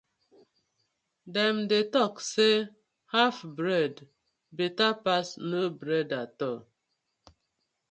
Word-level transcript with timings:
Dem 1.33 1.57
dey 1.69 1.85
tok 1.93 2.13
say 2.31 2.55
haf 3.13 3.37
bread 3.57 3.95
betta 4.57 4.89
pass 5.03 5.27
no 5.49 5.61
bread 5.81 6.09
atol. 6.21 6.57